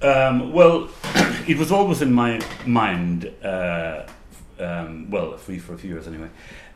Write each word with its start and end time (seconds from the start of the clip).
Um, 0.00 0.52
well, 0.52 0.88
it 1.48 1.58
was 1.58 1.72
always 1.72 2.02
in 2.02 2.12
my 2.12 2.40
mind. 2.64 3.32
Uh, 3.42 4.06
um, 4.60 5.10
well, 5.10 5.36
for, 5.36 5.56
for 5.58 5.74
a 5.74 5.78
few 5.78 5.90
years 5.90 6.06
anyway. 6.06 6.28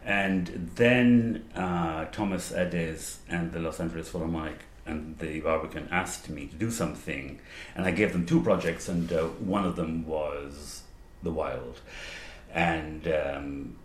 And 0.04 0.70
then 0.75 1.44
uh, 1.54 2.06
Thomas 2.06 2.52
Adès 2.52 3.18
and 3.28 3.52
the 3.52 3.60
Los 3.60 3.78
Angeles 3.80 4.08
Philharmonic 4.08 4.58
and 4.84 5.16
the 5.18 5.40
Barbican 5.40 5.88
asked 5.90 6.28
me 6.28 6.46
to 6.46 6.56
do 6.56 6.70
something, 6.70 7.38
and 7.76 7.86
I 7.86 7.92
gave 7.92 8.12
them 8.12 8.27
two 8.27 8.43
projects, 8.43 8.89
and 8.89 9.12
uh, 9.12 9.25
one 9.25 9.64
of 9.64 9.77
them 9.77 10.04
was 10.07 10.82
The 11.23 11.30
Wilde, 11.30 11.80
and 12.52 13.07
um, 13.07 13.77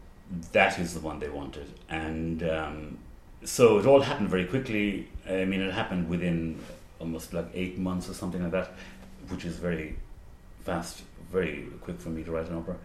that 0.54 0.79
is 0.79 0.95
the 0.95 0.99
one 0.99 1.19
they 1.19 1.29
wanted. 1.29 1.71
And 1.88 2.41
um, 2.41 2.97
so 3.43 3.77
it 3.77 3.85
all 3.85 4.01
happened 4.01 4.29
very 4.29 4.45
quickly. 4.45 5.07
I 5.29 5.45
mean, 5.45 5.61
it 5.61 5.71
happened 5.71 6.09
within 6.09 6.59
almost 6.99 7.31
like 7.31 7.45
eight 7.54 7.77
months 7.77 8.09
or 8.09 8.15
something 8.15 8.41
like 8.41 8.51
that, 8.51 8.71
which 9.30 9.46
is 9.46 9.57
very 9.57 9.98
fast, 10.63 11.04
very 11.31 11.68
quick 11.81 11.99
for 11.99 12.09
me 12.09 12.23
to 12.23 12.31
write 12.31 12.48
an 12.48 12.58
opera. 12.58 12.77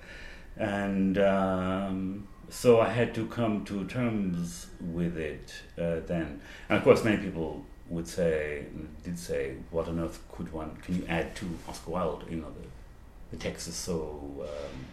And 0.57 1.19
um, 1.19 2.29
so 2.49 2.81
I 2.81 2.89
had 2.89 3.15
to 3.15 3.27
come 3.27 3.65
to 3.65 3.85
terms 3.87 4.67
with 4.81 5.17
it 5.17 5.55
uh, 5.79 6.01
then. 6.07 6.41
And 6.69 6.79
of 6.79 6.85
course, 6.85 7.05
many 7.05 7.17
people 7.17 7.65
would 7.89 8.07
say, 8.07 8.67
did 9.05 9.19
say, 9.19 9.55
what 9.71 9.89
on 9.89 9.99
earth 10.01 10.21
could 10.31 10.53
one, 10.53 10.77
can 10.83 10.97
you 10.97 11.05
add 11.09 11.35
to 11.37 11.47
Oscar 11.69 11.91
Wilde? 11.91 12.25
You 12.31 12.37
know, 12.37 12.51
the, 12.51 13.37
the 13.37 13.43
text 13.43 13.69
is 13.69 13.75
so, 13.75 14.21
um, 14.41 14.85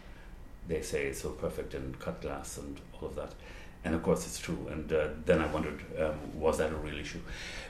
they 0.67 0.81
say, 0.81 1.13
so 1.13 1.29
perfect 1.31 1.73
and 1.73 1.97
cut 1.99 2.21
glass 2.21 2.57
and 2.57 2.79
all 2.93 3.07
of 3.07 3.15
that. 3.15 3.33
And 3.83 3.95
of 3.95 4.03
course, 4.03 4.25
it's 4.25 4.39
true. 4.39 4.67
And 4.69 4.91
uh, 4.91 5.07
then 5.25 5.41
I 5.41 5.47
wondered, 5.47 5.81
um, 5.97 6.39
was 6.39 6.57
that 6.57 6.71
a 6.71 6.75
real 6.75 6.97
issue? 6.97 7.19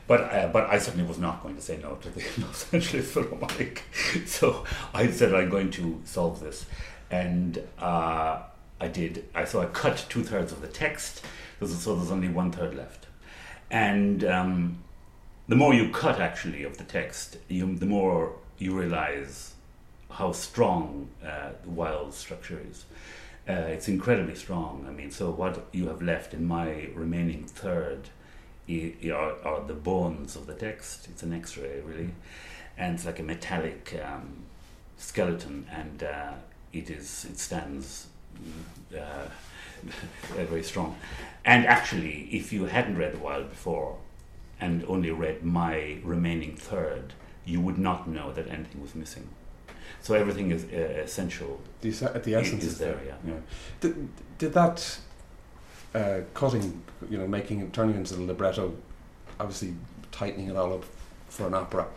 But 0.07 0.21
uh, 0.33 0.47
but 0.47 0.67
I 0.71 0.79
certainly 0.79 1.07
was 1.07 1.19
not 1.19 1.43
going 1.43 1.55
to 1.55 1.61
say 1.61 1.77
no 1.77 1.95
to 1.95 2.09
the 2.09 2.23
Los 2.41 2.73
Angeles 2.73 3.11
Philharmonic. 3.11 3.83
so 4.25 4.65
I 4.91 5.05
said 5.11 5.35
I'm 5.35 5.49
going 5.49 5.69
to 5.71 6.01
solve 6.03 6.39
this, 6.39 6.65
and 7.11 7.61
uh, 7.77 8.41
I 8.81 8.87
did. 8.87 9.25
I 9.35 9.45
so 9.45 9.61
I 9.61 9.67
cut 9.67 10.03
two 10.09 10.23
thirds 10.23 10.51
of 10.51 10.61
the 10.61 10.67
text, 10.67 11.23
so 11.59 11.95
there's 11.95 12.11
only 12.11 12.27
one 12.27 12.51
third 12.51 12.75
left, 12.75 13.05
and 13.69 14.23
um, 14.23 14.79
the 15.47 15.55
more 15.55 15.75
you 15.75 15.89
cut 15.89 16.19
actually 16.19 16.63
of 16.63 16.77
the 16.77 16.83
text, 16.85 17.37
you, 17.47 17.75
the 17.75 17.85
more 17.85 18.33
you 18.57 18.79
realize 18.79 19.53
how 20.09 20.31
strong 20.31 21.07
uh, 21.23 21.49
the 21.63 21.69
Wilde 21.69 22.13
structure 22.13 22.59
is. 22.69 22.85
Uh, 23.49 23.65
it's 23.67 23.87
incredibly 23.87 24.35
strong. 24.35 24.85
I 24.87 24.91
mean, 24.91 25.09
so 25.09 25.31
what 25.31 25.65
you 25.71 25.87
have 25.87 26.03
left 26.03 26.35
in 26.35 26.45
my 26.45 26.89
remaining 26.93 27.45
third 27.45 28.09
are, 28.69 29.35
are 29.43 29.63
the 29.65 29.73
bones 29.73 30.35
of 30.35 30.45
the 30.45 30.53
text. 30.53 31.07
It's 31.09 31.23
an 31.23 31.33
X-ray, 31.33 31.81
really, 31.83 32.11
and 32.77 32.93
it's 32.93 33.05
like 33.07 33.17
a 33.17 33.23
metallic 33.23 33.99
um, 34.05 34.43
skeleton, 34.97 35.65
and 35.71 36.03
uh, 36.03 36.33
it 36.71 36.91
is 36.91 37.25
it 37.25 37.39
stands 37.39 38.07
uh, 38.95 39.29
very 40.35 40.61
strong. 40.61 40.95
And 41.43 41.65
actually, 41.65 42.29
if 42.31 42.53
you 42.53 42.65
hadn't 42.65 42.97
read 42.97 43.13
The 43.13 43.17
Wilde 43.17 43.49
before 43.49 43.97
and 44.61 44.85
only 44.87 45.09
read 45.09 45.43
my 45.43 45.97
remaining 46.03 46.55
third, 46.55 47.13
you 47.45 47.61
would 47.61 47.79
not 47.79 48.07
know 48.07 48.31
that 48.31 48.47
anything 48.47 48.79
was 48.79 48.93
missing. 48.93 49.29
So 50.01 50.13
everything 50.15 50.51
is 50.51 50.65
uh, 50.65 51.01
essential. 51.03 51.59
The, 51.81 51.91
the 51.91 52.35
essence 52.35 52.63
is, 52.63 52.73
is 52.73 52.77
there. 52.77 52.95
there. 52.95 53.05
Yeah. 53.05 53.33
yeah. 53.33 53.39
Did, 53.81 54.09
did 54.37 54.53
that 54.53 54.99
uh, 55.93 56.21
cutting, 56.33 56.83
you 57.09 57.17
know, 57.17 57.27
making 57.27 57.61
it 57.61 57.73
turning 57.73 57.95
into 57.95 58.15
the 58.15 58.23
libretto, 58.23 58.75
obviously 59.39 59.73
tightening 60.11 60.49
it 60.49 60.55
all 60.55 60.73
up 60.73 60.85
for 61.29 61.47
an 61.47 61.53
opera, 61.53 61.87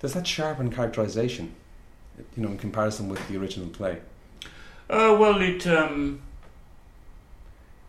does 0.00 0.14
that 0.14 0.26
sharpen 0.26 0.70
characterization, 0.70 1.54
you 2.36 2.42
know, 2.42 2.50
in 2.50 2.58
comparison 2.58 3.08
with 3.08 3.26
the 3.28 3.36
original 3.36 3.68
play? 3.68 3.98
Uh, 4.88 5.16
well, 5.18 5.40
it 5.40 5.66
um, 5.66 6.20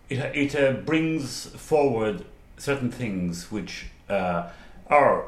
it 0.10 0.20
it 0.36 0.56
uh, 0.56 0.74
brings 0.74 1.48
forward 1.48 2.26
certain 2.58 2.92
things 2.92 3.52
which 3.52 3.88
uh, 4.10 4.50
are 4.88 5.26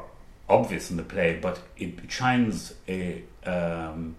obvious 0.48 0.90
in 0.90 0.96
the 0.96 1.02
play, 1.02 1.38
but 1.40 1.60
it 1.76 1.98
shines 2.08 2.74
a 2.88 3.24
um, 3.44 4.14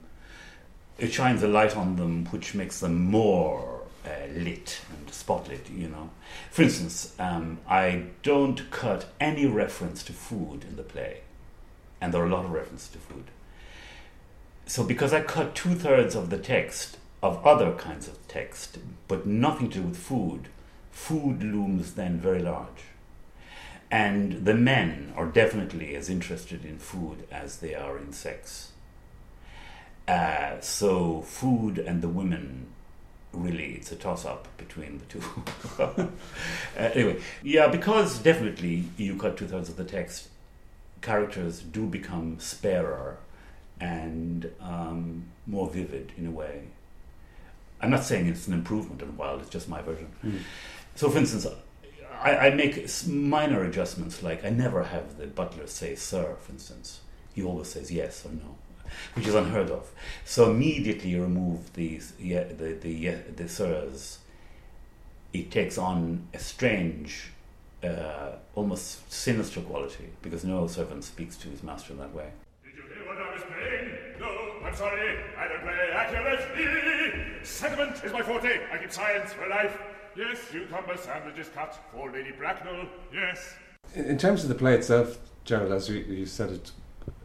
it 0.98 1.14
shines 1.14 1.44
a 1.44 1.48
light 1.48 1.76
on 1.76 1.96
them 1.96 2.26
which 2.28 2.54
makes 2.54 2.80
them 2.80 3.06
more 3.06 3.82
uh, 4.06 4.28
lit 4.34 4.82
and 4.92 5.08
spotlit. 5.08 5.70
You 5.76 5.90
know, 5.90 6.10
for 6.52 6.64
instance, 6.64 7.14
um, 7.20 7.60
I 7.68 8.06
don't 8.24 8.70
cut 8.72 9.08
any 9.20 9.46
reference 9.46 10.04
to 10.04 10.14
food 10.14 10.64
in 10.64 10.76
the 10.76 10.84
play, 10.84 11.22
and 12.00 12.14
there 12.14 12.22
are 12.22 12.28
a 12.28 12.30
lot 12.30 12.46
of 12.46 12.52
references 12.52 12.90
to 12.90 12.98
food. 13.00 13.26
So, 14.68 14.84
because 14.84 15.14
I 15.14 15.22
cut 15.22 15.54
two 15.54 15.76
thirds 15.76 16.16
of 16.16 16.30
the 16.30 16.40
text 16.40 16.98
of 17.22 17.46
other 17.46 17.74
kinds 17.74 18.08
of 18.08 18.28
text, 18.28 18.78
but 19.08 19.26
nothing 19.26 19.70
to 19.72 19.80
do 19.80 19.88
with 19.88 19.98
food, 19.98 20.50
food 20.92 21.44
looms 21.44 21.94
then 21.94 22.20
very 22.20 22.42
large. 22.42 22.86
And 23.92 24.46
the 24.46 24.56
men 24.56 25.14
are 25.16 25.28
definitely 25.28 25.96
as 25.96 26.10
interested 26.10 26.66
in 26.66 26.80
food 26.80 27.28
as 27.32 27.58
they 27.58 27.76
are 27.76 27.98
in 27.98 28.12
sex. 28.12 28.72
Uh, 30.08 30.60
so, 30.60 31.22
food 31.22 31.80
and 31.80 32.02
the 32.02 32.08
women 32.08 32.68
really, 33.34 33.74
it's 33.74 33.92
a 33.92 33.96
toss 33.96 34.26
up 34.26 34.48
between 34.58 35.00
the 35.00 35.06
two. 35.06 35.22
uh, 35.80 36.08
anyway, 36.78 37.20
yeah, 37.44 37.68
because 37.68 38.20
definitely 38.20 38.86
you 38.98 39.16
cut 39.16 39.38
two 39.38 39.48
thirds 39.48 39.70
of 39.70 39.78
the 39.78 39.84
text, 39.84 40.30
characters 41.02 41.60
do 41.60 41.86
become 41.86 42.38
sparer 42.38 43.16
and 43.80 44.52
um, 44.62 45.26
more 45.46 45.70
vivid 45.70 46.12
in 46.18 46.26
a 46.26 46.32
way. 46.32 46.64
I'm 47.82 47.90
not 47.90 48.04
saying 48.04 48.28
it's 48.28 48.48
an 48.48 48.54
improvement 48.54 49.02
on 49.02 49.18
Wilde, 49.18 49.42
it's 49.42 49.50
just 49.50 49.68
my 49.68 49.82
version. 49.82 50.12
Mm. 50.24 50.40
So, 50.96 51.10
for 51.10 51.18
instance, 51.18 51.46
I, 52.22 52.48
I, 52.48 52.50
make 52.52 52.88
minor 53.06 53.64
adjustments, 53.66 54.24
like 54.24 54.46
I 54.46 54.50
never 54.50 54.84
have 54.84 55.18
the 55.18 55.28
butler 55.28 55.68
say 55.68 55.96
sir, 55.96 56.36
for 56.40 56.52
instance. 56.54 57.02
He 57.34 57.44
always 57.44 57.68
says 57.68 57.92
yes 57.92 58.26
or 58.26 58.32
no, 58.32 58.56
which 59.14 59.28
is 59.28 59.36
unheard 59.36 59.70
of. 59.72 59.92
So, 60.24 60.52
immediately 60.52 61.10
you 61.12 61.22
remove 61.22 61.74
these, 61.74 62.14
yeah, 62.20 62.44
the, 62.44 62.74
the, 62.74 62.92
yeah, 62.92 63.18
the 63.36 63.48
sirs, 63.48 64.20
it 65.34 65.52
takes 65.52 65.78
on 65.78 66.28
a 66.34 66.40
strange, 66.40 67.32
uh, 67.84 68.32
almost 68.56 69.12
sinister 69.12 69.62
quality, 69.62 70.10
because 70.22 70.44
no 70.44 70.68
servant 70.68 71.04
speaks 71.04 71.36
to 71.38 71.48
his 71.50 71.62
master 71.64 71.94
in 71.94 72.00
that 72.00 72.14
way. 72.14 72.30
Did 72.64 72.76
you 72.76 72.84
hear 72.94 73.06
what 73.08 73.18
I 73.18 73.34
was 73.34 73.44
playing? 73.44 73.92
No, 74.20 74.66
I'm 74.66 74.76
sorry, 74.76 75.20
I 75.38 75.48
don't 75.48 75.62
play 75.62 75.92
accurately. 75.94 77.44
Sentiment 77.44 78.04
is 78.04 78.12
my 78.12 78.22
forte. 78.22 78.60
I 78.72 78.78
keep 78.78 78.92
science 78.92 79.34
for 79.34 79.48
life. 79.48 79.78
Yes, 80.16 80.40
cucumber 80.50 80.98
sandwiches 80.98 81.50
cut 81.54 81.78
for 81.92 82.10
Lady 82.12 82.32
Bracknell. 82.32 82.88
Yes. 83.14 83.56
In 83.94 84.18
terms 84.18 84.44
of 84.44 84.50
the 84.50 84.56
play 84.56 84.74
itself, 84.76 85.20
Gerald, 85.44 85.72
as 85.74 85.90
you, 85.90 85.98
you 85.98 86.26
said, 86.26 86.52
it 86.52 86.72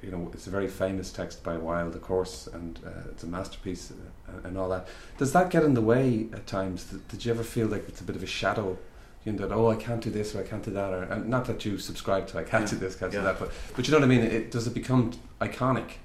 you 0.02 0.10
know 0.10 0.30
it's 0.32 0.46
a 0.46 0.50
very 0.50 0.68
famous 0.68 1.12
text 1.12 1.42
by 1.42 1.56
Wilde, 1.56 1.94
of 1.94 2.02
course, 2.02 2.48
and 2.52 2.78
uh, 2.86 3.10
it's 3.10 3.22
a 3.22 3.26
masterpiece 3.26 3.92
uh, 3.92 4.46
and 4.46 4.56
all 4.56 4.68
that. 4.70 4.88
Does 5.18 5.32
that 5.32 5.50
get 5.50 5.62
in 5.62 5.74
the 5.74 5.80
way 5.80 6.28
at 6.32 6.46
times? 6.46 6.84
Did 7.08 7.24
you 7.24 7.32
ever 7.32 7.42
feel 7.42 7.66
like 7.66 7.88
it's 7.88 8.00
a 8.00 8.04
bit 8.04 8.16
of 8.16 8.22
a 8.22 8.26
shadow? 8.26 8.78
You 9.24 9.32
know 9.32 9.46
that 9.46 9.54
oh 9.54 9.68
I 9.68 9.76
can't 9.76 10.00
do 10.00 10.10
this 10.10 10.34
or 10.34 10.40
I 10.40 10.44
can't 10.44 10.62
do 10.62 10.70
that 10.70 10.94
or 10.94 11.02
and 11.02 11.28
not 11.28 11.44
that 11.44 11.62
you 11.66 11.76
subscribe 11.76 12.26
to 12.28 12.38
I 12.38 12.42
can't 12.42 12.64
yeah. 12.64 12.70
do 12.70 12.76
this 12.76 12.96
can't 12.96 13.12
yeah. 13.12 13.18
do 13.18 13.24
that 13.26 13.38
but 13.38 13.52
but 13.76 13.86
you 13.86 13.92
know 13.92 13.98
what 13.98 14.04
I 14.04 14.08
mean 14.08 14.22
it, 14.22 14.50
does 14.50 14.66
it 14.66 14.72
become 14.72 15.12
iconic 15.42 15.96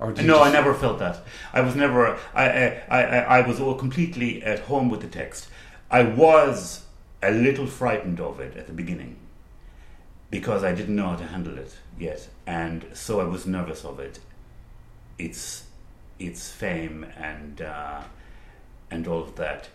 or 0.00 0.12
no, 0.14 0.42
I 0.42 0.50
never 0.50 0.72
felt 0.74 0.98
that. 1.00 1.20
I 1.52 1.60
was 1.60 1.76
never. 1.76 2.18
I, 2.34 2.48
I, 2.48 2.82
I, 2.88 3.02
I 3.38 3.46
was 3.46 3.60
all 3.60 3.74
completely 3.74 4.42
at 4.42 4.60
home 4.60 4.88
with 4.88 5.02
the 5.02 5.08
text. 5.08 5.48
I 5.90 6.02
was 6.04 6.86
a 7.22 7.30
little 7.30 7.66
frightened 7.66 8.18
of 8.18 8.40
it 8.40 8.56
at 8.56 8.66
the 8.66 8.72
beginning 8.72 9.16
because 10.30 10.62
I 10.62 10.72
didn't 10.72 10.96
know 10.96 11.08
how 11.08 11.16
to 11.16 11.26
handle 11.26 11.58
it 11.58 11.76
yet, 11.98 12.28
and 12.46 12.86
so 12.94 13.20
I 13.20 13.24
was 13.24 13.46
nervous 13.46 13.84
of 13.84 14.00
it. 14.00 14.20
Its 15.18 15.64
its 16.18 16.50
fame 16.50 17.04
and 17.16 17.60
uh, 17.60 18.02
and 18.90 19.06
all 19.06 19.22
of 19.22 19.36
that, 19.36 19.68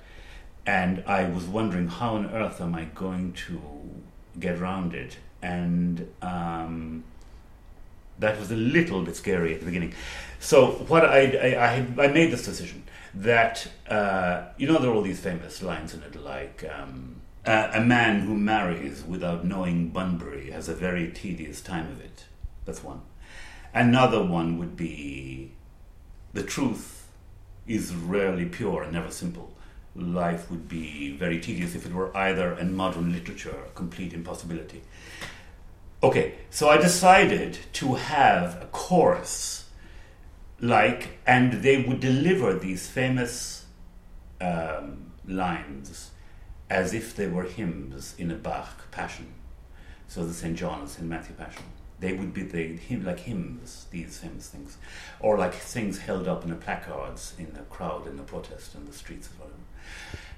and 0.66 1.04
I 1.06 1.26
was 1.26 1.46
wondering 1.46 1.88
how 1.88 2.16
on 2.16 2.32
earth 2.32 2.62
am 2.62 2.76
I 2.76 2.86
going 2.86 3.34
to 3.48 3.62
get 4.40 4.58
around 4.58 4.94
it, 4.94 5.18
and. 5.42 6.08
Um, 6.22 7.04
that 8.20 8.40
was 8.40 8.52
a 8.52 8.56
little 8.56 9.02
bit 9.02 9.16
scary 9.16 9.54
at 9.54 9.60
the 9.60 9.66
beginning. 9.66 9.94
So 10.40 10.72
what 10.88 11.06
I 11.06 11.20
I, 11.20 11.86
I, 12.00 12.06
I 12.06 12.08
made 12.08 12.32
this 12.32 12.46
decision 12.46 12.84
that 13.14 13.68
uh, 13.90 14.46
you 14.58 14.68
know 14.68 14.80
there 14.80 14.90
are 14.90 14.94
all 14.94 15.02
these 15.02 15.20
famous 15.20 15.62
lines 15.62 15.94
in 15.94 16.04
it 16.04 16.16
like 16.16 16.66
um, 16.78 17.22
a 17.46 17.82
man 17.82 18.22
who 18.22 18.36
marries 18.36 19.04
without 19.04 19.46
knowing 19.46 19.90
Bunbury 19.90 20.52
has 20.52 20.68
a 20.68 20.76
very 20.76 21.12
tedious 21.12 21.62
time 21.62 21.88
of 21.92 22.02
it. 22.02 22.26
That's 22.66 22.84
one. 22.84 23.02
Another 23.74 24.24
one 24.24 24.58
would 24.58 24.76
be 24.76 25.52
the 26.34 26.44
truth 26.44 27.08
is 27.68 27.94
rarely 27.94 28.46
pure 28.46 28.84
and 28.84 28.94
never 28.94 29.12
simple. 29.12 29.52
Life 29.96 30.50
would 30.50 30.68
be 30.68 31.16
very 31.16 31.40
tedious 31.40 31.76
if 31.76 31.86
it 31.86 31.94
were 31.94 32.16
either 32.16 32.54
in 32.54 32.76
modern 32.76 33.14
literature 33.14 33.56
a 33.68 33.72
complete 33.72 34.14
impossibility. 34.14 34.82
Okay, 36.04 36.36
so 36.50 36.70
I 36.70 36.78
decided 36.78 37.58
to 37.74 37.96
have 37.96 38.62
a 38.62 38.66
chorus 38.72 39.70
like, 40.60 41.20
and 41.26 41.64
they 41.64 41.82
would 41.82 42.00
deliver 42.00 42.54
these 42.54 42.88
famous 42.90 43.66
um, 44.42 45.12
lines 45.28 46.12
as 46.70 46.94
if 46.94 47.16
they 47.16 47.28
were 47.28 47.44
hymns 47.44 48.16
in 48.18 48.32
a 48.32 48.36
Bach 48.36 48.90
passion. 48.92 49.28
So 50.08 50.26
the 50.26 50.34
St. 50.34 50.58
John's 50.58 50.98
and 51.00 51.10
Matthew 51.10 51.36
Passion. 51.36 51.64
They 52.00 52.14
would 52.14 52.34
be 52.34 52.44
the 52.44 52.76
hymn, 52.76 53.06
like 53.06 53.22
hymns, 53.22 53.88
these 53.90 54.20
hymns 54.20 54.48
things, 54.48 54.78
or 55.20 55.38
like 55.38 55.54
things 55.54 56.00
held 56.00 56.28
up 56.28 56.44
in 56.44 56.50
the 56.50 56.56
placards 56.56 57.34
in 57.40 57.54
the 57.54 57.62
crowd 57.62 58.06
in 58.06 58.18
the 58.18 58.24
protest 58.24 58.76
in 58.76 58.86
the 58.86 58.94
streets 58.94 59.30
as 59.32 59.40
well. 59.40 59.50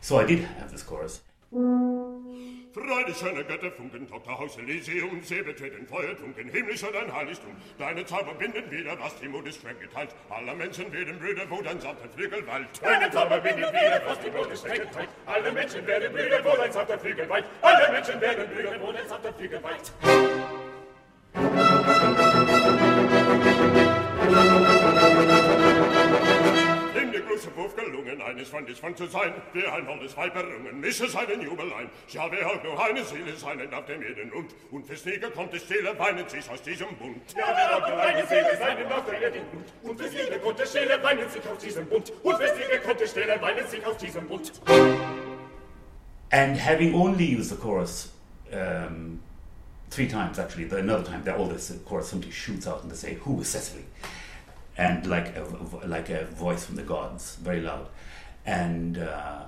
So 0.02 0.20
I 0.20 0.26
did 0.26 0.40
have 0.40 0.72
this 0.72 0.84
chorus. 0.84 1.22
Freude, 3.08 3.20
schöne 3.20 3.44
Götter, 3.44 3.72
Funken, 3.72 4.08
Tochterhaus 4.08 4.58
Elysium, 4.58 5.24
See 5.24 5.42
betreten 5.42 5.88
Feuertunken, 5.88 6.50
himmlischer 6.50 6.92
dein 6.92 7.14
Heiligtum. 7.14 7.56
Deine 7.78 8.06
Zauber 8.06 8.34
binden 8.34 8.70
wieder, 8.70 9.00
was 9.00 9.16
die 9.20 9.28
Mut 9.28 9.48
ist 9.48 9.60
streng 9.60 9.80
geteilt. 9.80 10.14
Aller 10.30 10.56
Menschen 10.56 10.92
werden 10.92 11.18
Brüder, 11.20 11.44
wo 11.50 11.62
dein 11.62 11.80
sanfter 11.80 12.10
Flügel 12.10 12.46
weilt. 12.48 12.68
Deine 12.82 13.12
Zauber 13.12 13.40
binden 13.40 13.62
wieder, 13.62 14.02
was 14.06 14.20
die 14.20 14.32
Mut 14.32 14.52
ist 14.52 14.60
streng 14.60 14.82
geteilt. 14.82 15.10
Alle 15.26 15.52
Menschen 15.52 15.88
werden 15.88 16.14
Brüder, 16.14 16.44
wo 16.44 16.58
dein 16.58 16.72
sanfter 16.72 17.00
Flügel 17.00 17.30
weilt. 17.30 17.46
Alle 17.62 17.92
Menschen 17.92 18.22
werden 18.22 18.50
Brüder, 18.50 18.82
wo 18.82 18.92
dein 18.92 19.08
sanfter 19.08 19.34
Flügel 19.34 19.64
weilt. 19.64 19.92
Der 27.44 27.56
Wurf 27.56 27.76
gelungen, 27.76 28.22
eines 28.22 28.50
Freundes 28.50 28.80
von 28.80 28.96
zu 28.96 29.08
sein, 29.08 29.34
der 29.54 29.74
ein 29.74 29.88
holdes 29.88 30.16
Weib 30.18 30.36
errungen, 30.36 30.80
mische 30.80 31.08
seinen 31.08 31.42
Jubel 31.42 31.72
ein. 31.74 31.90
Ja, 32.10 32.30
wer 32.32 32.48
auch 32.48 32.64
nur 32.64 32.84
eine 32.84 33.04
Seele 33.04 33.36
seinen 33.36 33.74
auf 33.74 33.86
dem 33.86 34.02
Erden 34.02 34.32
und, 34.32 34.56
und 34.72 34.86
fürs 34.86 35.06
nie 35.06 35.18
gekonnte 35.18 35.60
Stille 35.60 35.98
weinen 35.98 36.28
sich 36.28 36.50
aus 36.50 36.62
diesem 36.62 36.88
Bund. 36.98 37.22
Ja, 37.38 37.46
wer 37.48 37.78
auch 37.78 37.88
nur 37.88 38.00
eine 38.00 38.26
Seele 38.28 38.58
seinen 38.58 38.92
auf 38.92 39.06
der 39.06 39.22
Erden 39.22 39.42
und, 39.54 39.90
und 39.90 40.00
fürs 40.00 40.14
nie 40.14 40.30
gekonnte 40.30 40.66
Stille 40.66 41.04
weinen 41.04 41.30
sich 41.30 41.48
aus 41.48 41.58
diesem 41.58 41.86
Bund. 41.88 42.14
Und 42.24 42.38
fürs 42.38 42.58
nie 42.58 42.78
gekonnte 42.78 43.08
Stille 43.08 43.42
weinen 43.42 43.68
sich 43.68 43.86
aus 43.86 43.98
diesem 43.98 44.28
Bund. 44.28 44.52
And 46.30 46.58
having 46.58 46.94
only 46.94 47.26
used 47.26 47.50
the 47.50 47.56
chorus 47.56 48.12
um, 48.52 49.20
three 49.90 50.08
times, 50.08 50.40
actually, 50.40 50.66
the, 50.66 50.78
another 50.78 51.04
time, 51.04 51.24
the 51.24 51.36
oldest 51.36 51.86
chorus 51.86 52.10
simply 52.10 52.32
shoots 52.32 52.68
out 52.68 52.82
and 52.82 52.92
they 52.92 52.96
say, 52.96 53.14
Who 53.16 53.42
is 53.42 53.48
Cecily? 53.50 53.86
And 54.78 55.08
like 55.08 55.36
a, 55.36 55.44
like 55.86 56.10
a 56.10 56.26
voice 56.26 56.66
from 56.66 56.76
the 56.76 56.84
gods, 56.84 57.36
very 57.38 57.62
loud. 57.62 57.88
And 58.46 58.98
uh, 59.00 59.46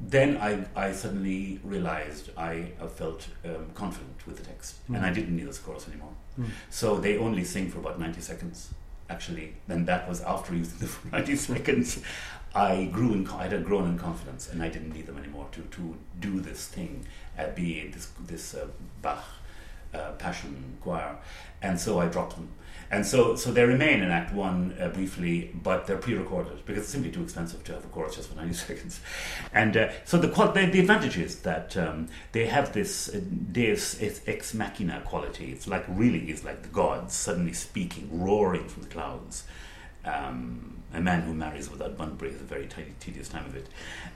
then 0.00 0.36
I, 0.38 0.64
I 0.74 0.92
suddenly 0.92 1.60
realized 1.62 2.30
I 2.36 2.72
felt 2.96 3.28
um, 3.44 3.66
confident 3.74 4.26
with 4.26 4.38
the 4.38 4.44
text, 4.44 4.76
and 4.88 5.04
I 5.04 5.12
didn't 5.12 5.36
need 5.36 5.46
this 5.46 5.58
chorus 5.58 5.86
anymore. 5.88 6.14
So 6.70 6.96
they 6.96 7.18
only 7.18 7.44
sing 7.44 7.70
for 7.70 7.78
about 7.78 8.00
90 8.00 8.20
seconds, 8.20 8.74
actually. 9.10 9.54
Then 9.68 9.84
that 9.84 10.08
was 10.08 10.20
after 10.22 10.54
using 10.62 10.78
them 10.78 10.88
for 10.88 11.08
90 11.08 11.36
seconds. 11.36 12.00
I 12.54 12.84
grew 12.92 13.12
in, 13.12 13.26
I 13.28 13.48
had 13.48 13.64
grown 13.64 13.88
in 13.88 13.98
confidence, 13.98 14.48
and 14.50 14.62
I 14.62 14.68
didn't 14.68 14.92
need 14.92 15.06
them 15.06 15.18
anymore 15.18 15.48
to, 15.52 15.60
to 15.62 15.96
do 16.20 16.40
this 16.40 16.66
thing, 16.66 17.06
uh, 17.38 17.48
be 17.54 17.88
this, 17.88 18.10
this 18.26 18.54
uh, 18.54 18.66
Bach 19.00 19.24
uh, 19.94 20.12
Passion 20.12 20.76
choir. 20.80 21.16
And 21.62 21.78
so 21.78 22.00
I 22.00 22.06
dropped 22.06 22.36
them. 22.36 22.48
And 22.92 23.06
so, 23.06 23.36
so 23.36 23.50
they 23.50 23.64
remain 23.64 24.02
in 24.02 24.10
Act 24.10 24.34
One 24.34 24.76
uh, 24.78 24.88
briefly, 24.88 25.50
but 25.54 25.86
they're 25.86 25.96
pre-recorded 25.96 26.66
because 26.66 26.82
it's 26.82 26.92
simply 26.92 27.10
too 27.10 27.22
expensive 27.22 27.64
to 27.64 27.72
have 27.72 27.84
a 27.86 27.88
chorus 27.88 28.16
just 28.16 28.28
for 28.28 28.36
90 28.36 28.52
seconds. 28.68 29.00
And 29.54 29.74
uh, 29.74 29.88
so 30.04 30.18
the, 30.18 30.26
the 30.28 30.68
the 30.70 30.80
advantage 30.80 31.16
is 31.16 31.36
that 31.40 31.74
um, 31.78 32.08
they 32.32 32.44
have 32.44 32.74
this 32.74 33.08
uh, 33.08 33.22
Deus 33.50 33.98
ex 34.02 34.52
machina 34.52 35.00
quality. 35.06 35.52
It's 35.52 35.66
like 35.66 35.84
really 35.88 36.30
is 36.30 36.44
like 36.44 36.62
the 36.62 36.68
gods 36.68 37.14
suddenly 37.14 37.54
speaking, 37.54 38.08
roaring 38.12 38.68
from 38.68 38.82
the 38.82 38.90
clouds. 38.90 39.44
Um, 40.04 40.68
a 40.94 41.00
man 41.00 41.22
who 41.22 41.32
marries 41.32 41.70
without 41.70 41.96
Bunbury 41.96 42.30
is 42.32 42.40
a 42.40 42.44
very 42.44 42.66
tedi- 42.66 42.92
tedious 43.00 43.28
time 43.28 43.46
of 43.46 43.56
it. 43.56 43.66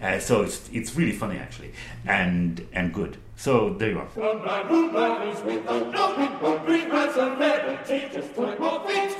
Uh, 0.02 0.18
so 0.18 0.42
it's 0.42 0.68
it's 0.72 0.94
really 0.94 1.12
funny 1.12 1.38
actually, 1.38 1.72
and 2.06 2.66
and 2.72 2.92
good. 2.92 3.16
So 3.36 3.72
there 3.74 3.90
you 3.92 3.98
are. 3.98 4.06
From 4.08 4.44
my 4.44 4.60
room, 4.68 4.92
bodies 4.92 5.42
with 5.42 5.66
a 5.68 5.80
note, 5.90 6.64
three 6.66 6.86
months 6.86 7.16
of 7.16 7.38
meditate, 7.38 8.12
just 8.12 8.36
more 8.36 8.86
feet. 8.86 9.16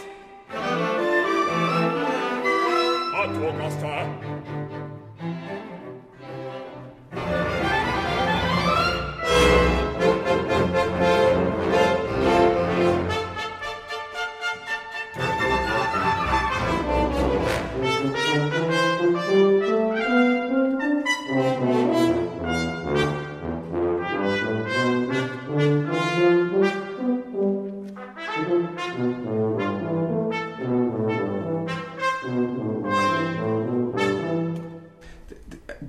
Otto 3.15 3.49
Augusta. 3.49 4.66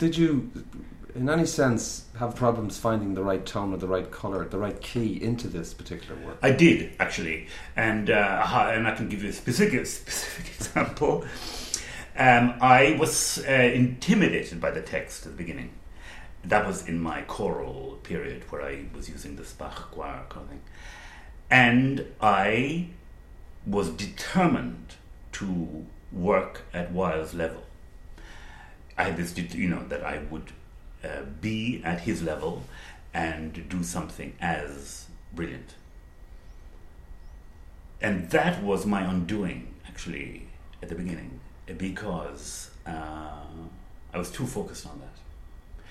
Did 0.07 0.17
you, 0.17 0.49
in 1.15 1.29
any 1.29 1.45
sense, 1.45 2.05
have 2.17 2.33
problems 2.33 2.77
finding 2.77 3.13
the 3.13 3.21
right 3.21 3.45
tone 3.45 3.73
or 3.73 3.77
the 3.77 3.89
right 3.89 4.09
color, 4.09 4.45
the 4.45 4.57
right 4.57 4.79
key 4.79 5.21
into 5.21 5.49
this 5.49 5.73
particular 5.73 6.15
work? 6.25 6.37
I 6.41 6.51
did 6.51 6.93
actually, 6.97 7.47
and 7.75 8.09
uh, 8.09 8.69
and 8.71 8.87
I 8.87 8.95
can 8.95 9.09
give 9.09 9.21
you 9.21 9.31
a 9.31 9.33
specific 9.33 9.85
specific 9.85 10.55
example. 10.55 11.25
Um, 12.17 12.53
I 12.61 12.95
was 12.97 13.43
uh, 13.45 13.51
intimidated 13.51 14.61
by 14.61 14.71
the 14.71 14.81
text 14.81 15.25
at 15.25 15.33
the 15.33 15.37
beginning. 15.37 15.71
That 16.45 16.65
was 16.65 16.87
in 16.87 17.01
my 17.01 17.23
choral 17.23 17.99
period 18.03 18.49
where 18.49 18.61
I 18.61 18.85
was 18.95 19.09
using 19.09 19.35
the 19.35 19.45
Bach 19.57 19.91
choir 19.91 20.23
kind 20.29 20.45
of 20.45 20.49
thing, 20.51 20.61
and 21.51 22.05
I 22.21 22.91
was 23.65 23.89
determined 23.89 24.95
to 25.33 25.85
work 26.13 26.61
at 26.73 26.93
Wilde's 26.93 27.33
level. 27.33 27.66
I 28.97 29.03
had 29.03 29.17
this, 29.17 29.37
you 29.37 29.69
know, 29.69 29.83
that 29.87 30.03
I 30.03 30.19
would 30.29 30.51
uh, 31.03 31.21
be 31.39 31.81
at 31.83 32.01
his 32.01 32.23
level 32.23 32.63
and 33.13 33.69
do 33.69 33.83
something 33.83 34.33
as 34.41 35.07
brilliant. 35.33 35.75
And 38.01 38.29
that 38.31 38.63
was 38.63 38.85
my 38.85 39.01
undoing, 39.01 39.73
actually, 39.87 40.47
at 40.81 40.89
the 40.89 40.95
beginning, 40.95 41.39
because 41.77 42.71
uh, 42.85 43.41
I 44.13 44.17
was 44.17 44.31
too 44.31 44.45
focused 44.45 44.85
on 44.85 44.99
that. 44.99 45.83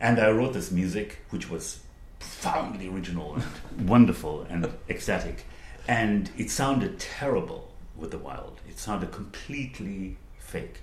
And 0.00 0.18
I 0.20 0.30
wrote 0.30 0.52
this 0.52 0.70
music, 0.70 1.24
which 1.30 1.48
was 1.48 1.80
profoundly 2.18 2.88
original 2.88 3.34
and 3.34 3.88
wonderful 3.88 4.42
and 4.48 4.68
ecstatic. 4.88 5.44
And 5.86 6.30
it 6.36 6.50
sounded 6.50 6.98
terrible 6.98 7.72
with 7.96 8.10
the 8.10 8.18
Wilde. 8.18 8.60
It 8.68 8.78
sounded 8.78 9.12
completely 9.12 10.16
fake 10.38 10.80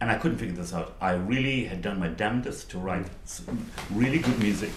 and 0.00 0.10
I 0.10 0.16
couldn't 0.16 0.38
figure 0.38 0.54
this 0.54 0.74
out. 0.74 0.94
I 1.00 1.12
really 1.12 1.64
had 1.64 1.82
done 1.82 1.98
my 1.98 2.08
damnedest 2.08 2.70
to 2.70 2.78
write 2.78 3.06
really 3.90 4.18
good 4.18 4.38
music 4.38 4.70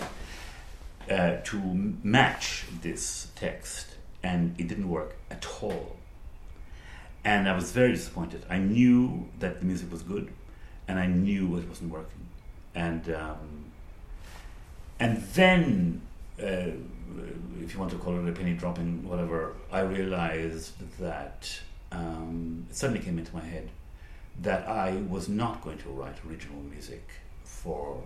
uh, 1.10 1.38
to 1.44 1.58
match 2.04 2.66
this 2.82 3.28
text, 3.36 3.96
and 4.24 4.56
it 4.58 4.68
didn't 4.68 4.90
work 4.90 5.16
at 5.30 5.46
all. 5.62 5.98
And 7.26 7.50
I 7.50 7.56
was 7.56 7.72
very 7.72 7.92
disappointed. 7.92 8.46
I 8.50 8.60
knew 8.60 9.28
that 9.40 9.60
the 9.60 9.66
music 9.66 9.92
was 9.92 10.04
good, 10.04 10.32
and 10.88 10.98
I 10.98 11.08
knew 11.08 11.58
it 11.58 11.68
wasn't 11.68 11.92
working. 11.92 12.28
And 12.74 13.10
um, 13.14 13.66
and 15.00 15.22
then, 15.34 16.02
uh, 16.42 16.72
if 17.62 17.74
you 17.74 17.80
want 17.80 17.92
to 17.92 17.98
call 17.98 18.18
it 18.18 18.30
a 18.30 18.32
penny 18.32 18.54
dropping, 18.54 19.08
whatever, 19.08 19.56
I 19.72 19.82
realized 19.82 20.74
that 21.00 21.60
um, 21.92 22.68
it 22.70 22.76
suddenly 22.76 23.02
came 23.02 23.18
into 23.18 23.34
my 23.36 23.44
head 23.44 23.70
that 24.42 24.68
I 24.68 24.92
was 25.10 25.28
not 25.28 25.62
going 25.62 25.78
to 25.80 25.90
write 25.90 26.16
original 26.28 26.62
music 26.64 27.08
for 27.44 28.04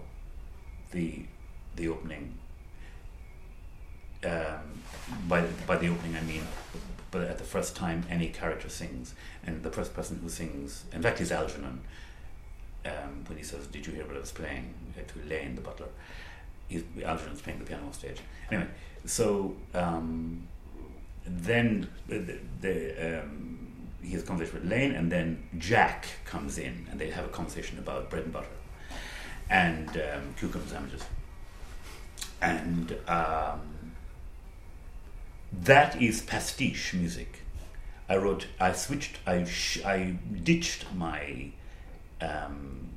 the 0.92 1.25
the 1.75 1.88
opening. 1.88 2.38
Um, 4.24 4.82
by 5.28 5.42
by 5.68 5.78
the 5.78 5.90
opening, 5.90 6.16
I 6.16 6.22
mean, 6.22 6.44
but 7.12 7.22
at 7.22 7.38
the 7.38 7.44
first 7.44 7.75
time 7.75 8.06
any 8.10 8.30
character 8.30 8.70
sings, 8.70 9.13
and 9.46 9.63
the 9.63 9.72
first 9.72 9.94
person 9.94 10.20
who 10.22 10.30
sings, 10.30 10.86
in 10.94 11.02
fact, 11.02 11.22
is 11.22 11.32
Algernon. 11.32 11.82
Um, 12.86 13.24
when 13.28 13.38
he 13.38 13.44
says, 13.44 13.68
"Did 13.68 13.86
you 13.88 13.94
hear 13.94 14.06
what 14.06 14.16
I 14.16 14.20
was 14.20 14.32
playing?" 14.32 14.74
to 14.96 15.30
Lane, 15.30 15.56
the 15.56 15.62
butler, 15.62 15.88
he's, 16.68 16.84
Algernon's 17.04 17.42
playing 17.42 17.60
the 17.60 17.66
piano 17.66 17.86
on 17.86 17.94
stage. 17.94 18.20
Anyway, 18.52 18.70
so 19.06 19.56
um, 19.74 20.48
then 21.25 21.88
the, 22.08 22.40
the 22.62 23.22
um, 23.22 23.43
he 24.04 24.12
has 24.14 24.24
a 24.24 24.26
conversation 24.26 24.62
with 24.62 24.70
Lane, 24.70 24.92
and 24.92 25.12
then 25.12 25.48
Jack 25.58 26.06
comes 26.26 26.58
in, 26.58 26.88
and 26.92 27.00
they 27.00 27.10
have 27.10 27.26
a 27.26 27.30
conversation 27.30 27.80
about 27.80 28.10
bread 28.10 28.24
and 28.24 28.34
butter 28.34 28.48
and 29.50 29.90
um, 29.90 30.34
cucumber 30.38 30.68
sandwiches. 30.68 31.04
And 32.42 32.98
um, 33.08 33.94
that 35.52 36.02
is 36.02 36.22
pastiche 36.22 36.94
music. 36.94 37.40
I 38.10 38.18
wrote, 38.18 38.48
I 38.60 38.74
switched, 38.74 39.20
I, 39.26 39.46
sh- 39.46 39.84
I 39.86 40.16
ditched 40.44 40.86
my 40.94 41.52
um, 42.20 42.90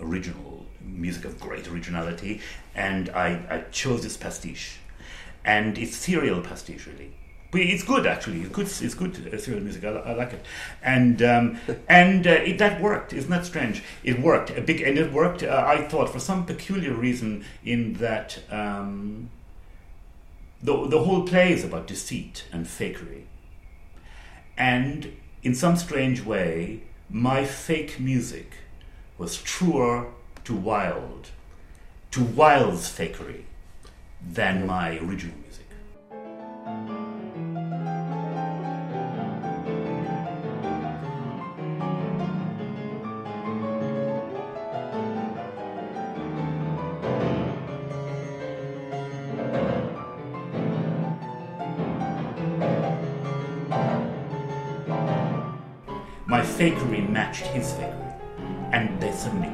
original 0.00 0.66
music 0.80 1.24
of 1.24 1.40
great 1.40 1.66
originality, 1.68 2.40
and 2.74 3.08
I, 3.10 3.44
I 3.48 3.58
chose 3.70 4.02
this 4.02 4.16
pastiche, 4.16 4.78
and 5.44 5.78
it's 5.78 5.96
serial 5.96 6.40
pastiche 6.40 6.86
really. 6.86 7.12
But 7.54 7.62
it's 7.62 7.84
good 7.84 8.04
actually. 8.04 8.40
It's 8.40 8.48
good. 8.52 8.66
It's 8.66 8.94
good 8.94 9.32
uh, 9.32 9.38
serial 9.38 9.62
music. 9.62 9.84
I, 9.84 9.90
I 9.90 10.14
like 10.14 10.32
it, 10.32 10.44
and 10.82 11.22
um, 11.22 11.58
and 11.88 12.26
uh, 12.26 12.30
it, 12.30 12.58
that 12.58 12.80
worked. 12.80 13.12
Isn't 13.12 13.30
that 13.30 13.46
strange? 13.46 13.80
It 14.02 14.20
worked. 14.20 14.50
A 14.50 14.60
big 14.60 14.80
and 14.80 14.98
it 14.98 15.12
worked. 15.12 15.44
Uh, 15.44 15.62
I 15.64 15.86
thought 15.86 16.10
for 16.10 16.18
some 16.18 16.46
peculiar 16.46 16.92
reason 16.92 17.44
in 17.64 17.92
that 17.94 18.40
um, 18.50 19.30
the 20.60 20.88
the 20.88 21.04
whole 21.04 21.22
play 21.22 21.52
is 21.52 21.62
about 21.62 21.86
deceit 21.86 22.44
and 22.52 22.66
fakery, 22.66 23.22
and 24.58 25.12
in 25.44 25.54
some 25.54 25.76
strange 25.76 26.24
way, 26.24 26.82
my 27.08 27.44
fake 27.44 28.00
music 28.00 28.54
was 29.16 29.40
truer 29.40 30.08
to 30.42 30.56
Wilde, 30.56 31.28
to 32.10 32.24
Wilde's 32.24 32.88
fakery, 32.90 33.44
than 34.20 34.66
my 34.66 34.98
original 34.98 35.36
music. 35.38 37.03
Fakery 56.44 57.08
matched 57.08 57.46
his 57.48 57.72
fakery, 57.72 58.12
and 58.72 59.00
they 59.00 59.12
suddenly 59.12 59.48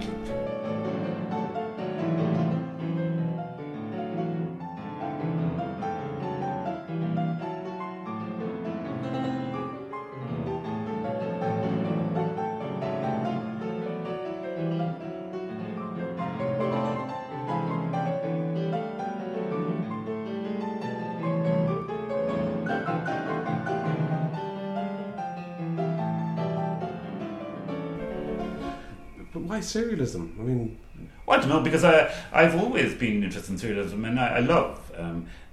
why 29.50 29.59
serialism? 29.59 30.38
I 30.38 30.42
mean, 30.42 30.78
Well, 31.26 31.37
I 31.37 31.40
don't 31.40 31.50
know 31.50 31.61
because 31.61 31.85
I 31.85 32.12
I've 32.33 32.54
always 32.54 32.95
been 32.95 33.23
interested 33.25 33.50
in 33.52 33.59
serialism 33.59 34.07
and 34.09 34.19
I, 34.19 34.37
I 34.37 34.40
love 34.40 34.80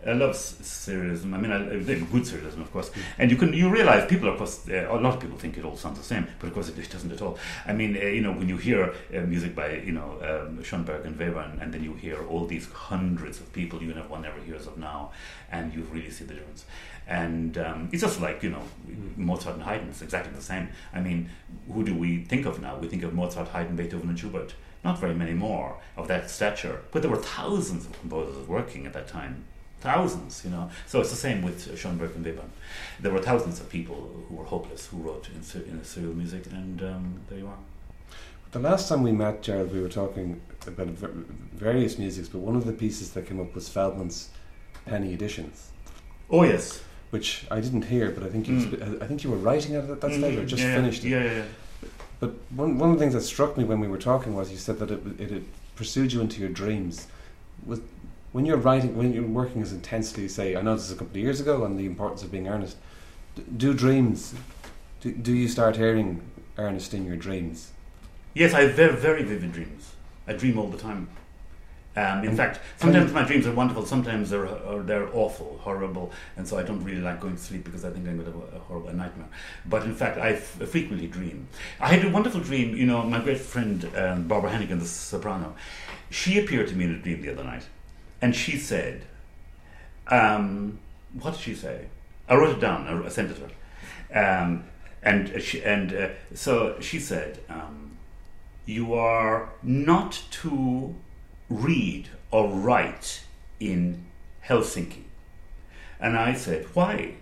I 0.08 0.14
love 0.14 0.36
serialism. 0.36 1.34
I 1.34 1.38
mean, 1.38 1.52
I, 1.52 1.60
good 1.84 2.24
serialism, 2.24 2.62
of 2.62 2.72
course. 2.72 2.92
And 3.18 3.30
you 3.30 3.36
can 3.36 3.52
you 3.52 3.70
realize 3.70 4.08
people, 4.08 4.30
of 4.30 4.38
course, 4.38 4.68
uh, 4.70 4.88
a 4.90 4.96
lot 4.96 5.16
of 5.16 5.20
people 5.20 5.38
think 5.38 5.58
it 5.58 5.66
all 5.66 5.76
sounds 5.76 6.00
the 6.00 6.06
same, 6.06 6.28
but 6.40 6.48
of 6.48 6.54
course 6.54 6.70
it, 6.70 6.90
doesn't 6.90 7.12
at 7.12 7.22
all. 7.22 7.38
I 7.66 7.74
mean, 7.74 7.98
uh, 7.98 8.00
you 8.00 8.22
know, 8.22 8.32
when 8.32 8.48
you 8.48 8.56
hear 8.56 8.94
uh, 9.14 9.20
music 9.22 9.54
by 9.54 9.76
you 9.76 9.92
know 9.92 10.18
um, 10.22 10.64
Schoenberg 10.64 11.06
and 11.06 11.20
Webern, 11.20 11.62
and 11.62 11.74
then 11.74 11.84
you 11.84 11.94
hear 11.94 12.26
all 12.28 12.46
these 12.46 12.72
hundreds 12.72 13.42
of 13.42 13.52
people 13.52 13.84
you 13.84 13.94
never 13.94 14.08
one 14.08 14.22
never 14.22 14.40
hears 14.40 14.66
of 14.66 14.78
now, 14.78 15.12
and 15.52 15.74
you 15.74 15.86
really 15.92 16.10
see 16.10 16.24
the 16.24 16.36
difference. 16.36 16.64
And 17.06 17.58
um, 17.58 17.90
it's 17.92 18.02
just 18.02 18.22
like 18.22 18.42
you 18.44 18.52
know 18.52 18.64
Mozart 19.18 19.56
and 19.56 19.64
Haydn. 19.64 19.90
It's 19.90 20.02
exactly 20.02 20.34
the 20.34 20.42
same. 20.42 20.70
I 20.94 21.02
mean, 21.02 21.30
who 21.70 21.84
do 21.84 21.94
we 21.94 22.24
think 22.24 22.46
of 22.46 22.62
now? 22.62 22.78
We 22.78 22.88
think 22.88 23.04
of 23.04 23.14
Mozart, 23.14 23.50
Haydn, 23.50 23.76
Beethoven, 23.76 24.08
and 24.08 24.18
Schubert. 24.18 24.54
Not 24.86 25.00
very 25.00 25.16
many 25.16 25.34
more 25.34 25.82
of 25.98 26.08
that 26.08 26.30
stature, 26.30 26.84
but 26.92 27.02
there 27.02 27.12
were 27.12 27.18
thousands 27.18 27.86
of 27.86 28.00
composers 28.00 28.48
working 28.48 28.86
at 28.86 28.94
that 28.94 29.10
time. 29.10 29.44
Thousands, 29.80 30.44
you 30.44 30.50
know. 30.50 30.70
So 30.88 31.00
it's 31.02 31.12
the 31.12 31.16
same 31.16 31.44
with 31.44 31.78
Schoenberg 31.78 32.16
and 32.16 32.26
Webern. 32.26 32.50
There 33.00 33.12
were 33.12 33.22
thousands 33.22 33.60
of 33.60 33.70
people 33.70 34.10
who 34.28 34.36
were 34.36 34.44
hopeless 34.46 34.88
who 34.88 34.98
wrote 34.98 35.30
in, 35.30 35.38
in 35.72 35.84
serial 35.84 36.14
music, 36.14 36.48
and 36.48 36.82
um, 36.82 37.20
there 37.30 37.38
you 37.40 37.48
are. 37.48 37.58
the 38.52 38.60
last 38.60 38.90
time 38.90 39.04
we 39.04 39.12
met, 39.12 39.44
Gerald, 39.44 39.72
we 39.72 39.80
were 39.80 39.90
talking 39.90 40.42
about 40.66 40.88
various 40.88 41.98
musics, 42.00 42.28
but 42.28 42.40
one 42.40 42.56
of 42.56 42.66
the 42.66 42.74
pieces 42.74 43.12
that 43.12 43.28
came 43.28 43.40
up 43.40 43.54
was 43.54 43.70
Feldman's 43.70 44.30
Penny 44.86 45.14
Editions, 45.14 45.70
Oh 46.30 46.44
yes, 46.44 46.82
which 47.12 47.46
I 47.52 47.62
didn't 47.62 47.84
hear, 47.86 48.10
but 48.12 48.24
I 48.24 48.30
think 48.30 48.48
you, 48.48 48.56
Mm. 48.56 49.02
I 49.02 49.08
think 49.08 49.24
you 49.24 49.30
were 49.30 49.38
writing 49.38 49.76
it 49.76 49.90
at 49.90 50.02
that 50.02 50.12
stage, 50.12 50.38
or 50.40 50.46
just 50.46 50.64
yeah, 50.64 50.76
finished 50.76 51.06
it. 51.06 51.10
Yeah, 51.10 51.24
yeah, 51.24 51.34
yeah. 51.38 51.44
But 52.20 52.32
one, 52.50 52.80
one 52.80 52.90
of 52.90 52.96
the 52.98 53.00
things 53.00 53.14
that 53.14 53.22
struck 53.22 53.58
me 53.58 53.64
when 53.64 53.80
we 53.80 53.88
were 53.88 54.00
talking 54.00 54.34
was 54.36 54.50
you 54.52 54.58
said 54.58 54.80
that 54.80 54.90
it, 54.92 55.02
it, 55.22 55.32
it 55.32 55.44
pursued 55.76 56.12
you 56.12 56.20
into 56.20 56.40
your 56.42 56.50
dreams. 56.50 57.08
Was 57.66 57.80
when 58.38 58.46
you're 58.46 58.56
writing, 58.58 58.96
when 58.96 59.12
you're 59.14 59.24
working 59.24 59.64
as 59.64 59.74
intensely, 59.74 60.28
say, 60.28 60.56
I 60.56 60.62
know 60.62 60.76
this 60.76 60.84
is 60.86 60.92
a 60.92 60.96
couple 60.96 61.10
of 61.18 61.18
years 61.18 61.40
ago, 61.42 61.64
on 61.64 61.76
the 61.76 61.88
importance 61.88 62.22
of 62.22 62.32
being 62.32 62.48
earnest. 62.48 62.78
d- 63.36 63.42
Do 63.58 63.74
dreams? 63.74 64.36
Do, 65.02 65.12
do 65.12 65.34
you 65.34 65.48
start 65.48 65.76
hearing 65.76 66.22
earnest 66.56 66.94
in 66.94 67.04
your 67.04 67.16
dreams? 67.16 67.72
Yes, 68.36 68.54
I 68.54 68.62
have 68.62 68.74
very, 68.74 68.96
very 68.96 69.24
vivid 69.24 69.54
dreams. 69.54 69.92
I 70.28 70.34
dream 70.34 70.60
all 70.60 70.68
the 70.68 70.78
time. 70.78 71.08
Um, 71.96 72.20
in 72.20 72.28
And 72.28 72.38
fact, 72.38 72.60
sometimes 72.80 73.12
my 73.12 73.24
dreams 73.24 73.48
are 73.48 73.54
wonderful, 73.56 73.88
sometimes 73.88 74.30
they're 74.30 74.46
or 74.46 74.84
they're 74.84 75.10
awful, 75.16 75.58
horrible, 75.64 76.12
and 76.36 76.48
so 76.48 76.60
I 76.60 76.62
don't 76.62 76.84
really 76.84 77.02
like 77.02 77.20
going 77.20 77.36
to 77.38 77.42
sleep 77.42 77.64
because 77.64 77.84
I 77.84 77.90
think 77.90 78.08
I'm 78.08 78.20
going 78.20 78.32
to 78.32 78.40
have 78.40 78.54
a 78.54 78.60
horrible 78.60 78.94
nightmare. 78.94 79.30
But 79.66 79.82
in 79.82 79.96
fact, 79.96 80.20
I 80.20 80.34
f- 80.34 80.62
frequently 80.70 81.08
dream. 81.08 81.48
I 81.80 81.88
had 81.88 82.06
a 82.06 82.12
wonderful 82.12 82.42
dream. 82.42 82.76
You 82.78 82.86
know, 82.86 83.02
my 83.02 83.20
great 83.20 83.40
friend 83.40 83.90
um, 83.96 84.28
Barbara 84.28 84.52
Hannigan, 84.52 84.78
the 84.78 84.86
soprano, 84.86 85.56
she 86.12 86.38
appeared 86.38 86.68
to 86.68 86.76
me 86.76 86.86
in 86.86 86.94
a 86.94 87.00
dream 87.00 87.24
the 87.24 87.32
other 87.32 87.44
night, 87.44 87.64
and 88.22 88.36
she 88.36 88.58
said, 88.58 89.06
um, 90.08 90.80
"What 91.14 91.32
did 91.32 91.42
she 91.42 91.56
say?" 91.56 91.88
I 92.30 92.36
wrote 92.36 92.58
it 92.58 92.62
down. 92.62 92.88
I, 92.88 93.10
sent 93.10 93.32
it 93.32 93.36
to 93.36 93.48
her, 93.48 94.42
um, 94.42 94.66
and 95.02 95.42
she, 95.42 95.64
and 95.64 95.94
uh, 95.94 96.10
so 96.34 96.80
she 96.80 97.00
said. 97.00 97.40
Um, 97.50 97.88
you 98.68 98.94
are 98.94 99.50
not 99.64 100.22
to 100.30 100.94
read 101.50 102.10
or 102.32 102.50
write 102.50 103.24
in 103.62 104.06
Helsinki. 104.46 105.04
And 106.00 106.18
I 106.18 106.34
said, 106.34 106.66
Why? 106.74 107.16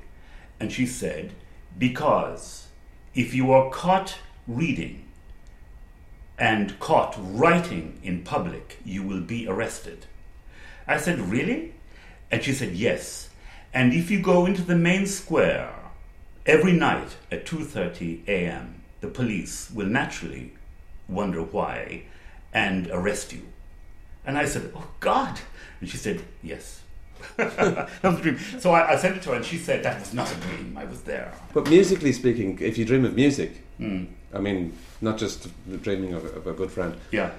And 0.60 0.72
she 0.72 0.88
said, 0.88 1.34
Because 1.78 2.68
if 3.14 3.34
you 3.34 3.52
are 3.52 3.70
caught 3.70 4.18
reading 4.48 5.06
and 6.38 6.78
caught 6.80 7.16
writing 7.18 8.00
in 8.04 8.24
public, 8.24 8.80
you 8.84 9.04
will 9.04 9.22
be 9.22 9.48
arrested. 9.48 10.08
I 10.88 10.98
said, 10.98 11.20
Really? 11.20 11.74
And 12.32 12.44
she 12.44 12.54
said, 12.54 12.74
Yes. 12.74 13.30
And 13.74 13.94
if 13.94 14.10
you 14.10 14.22
go 14.22 14.46
into 14.46 14.62
the 14.62 14.76
main 14.76 15.06
square 15.06 15.74
every 16.46 16.72
night 16.74 17.18
at 17.32 17.46
2:30 17.46 18.28
a.m., 18.28 18.82
the 19.02 19.08
police 19.08 19.70
will 19.72 19.88
naturally 19.88 20.54
wonder 21.08 21.42
why 21.42 22.04
and 22.54 22.88
arrest 22.92 23.34
you. 23.34 23.42
And 24.26 24.38
I 24.38 24.46
said, 24.46 24.72
Oh 24.76 24.88
God. 25.00 25.40
And 25.82 25.90
she 25.90 25.98
said, 25.98 26.22
Yes. 26.42 26.82
that 27.38 27.90
was 28.04 28.20
a 28.20 28.22
dream. 28.22 28.40
So 28.60 28.72
I, 28.72 28.94
I 28.94 28.96
sent 28.98 29.18
it 29.18 29.24
to 29.24 29.30
her 29.30 29.36
and 29.36 29.46
she 29.46 29.58
said, 29.58 29.84
That 29.84 30.00
was 30.00 30.14
not 30.14 30.32
a 30.32 30.36
dream. 30.36 30.78
I 30.78 30.86
was 30.86 31.02
there. 31.02 31.34
But 31.54 31.70
musically 31.70 32.12
speaking, 32.12 32.58
if 32.60 32.78
you 32.78 32.86
dream 32.86 33.06
of 33.06 33.16
music, 33.16 33.62
Mm. 33.78 34.08
I 34.34 34.40
mean, 34.40 34.72
not 35.02 35.18
just 35.18 35.50
dreaming 35.84 36.14
of, 36.14 36.24
of 36.24 36.48
a 36.48 36.54
good 36.54 36.72
friend, 36.72 36.96
Yeah. 37.12 37.32